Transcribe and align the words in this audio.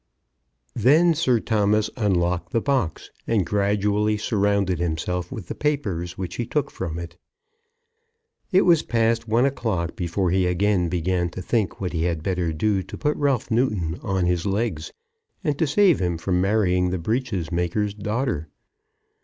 Then 0.75 1.13
Sir 1.13 1.39
Thomas 1.39 1.91
unlocked 1.95 2.53
the 2.53 2.59
box, 2.59 3.11
and 3.27 3.45
gradually 3.45 4.17
surrounded 4.17 4.79
himself 4.79 5.31
with 5.31 5.47
the 5.47 5.53
papers 5.53 6.17
which 6.17 6.37
he 6.37 6.45
took 6.47 6.71
from 6.71 6.97
it. 6.97 7.17
It 8.51 8.63
was 8.63 8.81
past 8.81 9.27
one 9.27 9.45
o'clock 9.45 9.95
before 9.95 10.31
he 10.31 10.47
again 10.47 10.89
began 10.89 11.29
to 11.29 11.41
think 11.43 11.79
what 11.79 11.93
he 11.93 12.05
had 12.05 12.23
better 12.23 12.51
do 12.51 12.81
to 12.81 12.97
put 12.97 13.15
Ralph 13.15 13.51
Newton 13.51 13.99
on 14.01 14.25
his 14.25 14.43
legs, 14.43 14.91
and 15.43 15.55
to 15.59 15.67
save 15.67 15.99
him 16.01 16.17
from 16.17 16.41
marrying 16.41 16.89
the 16.89 16.97
breeches 16.97 17.51
maker's 17.51 17.93
daughter. 17.93 18.49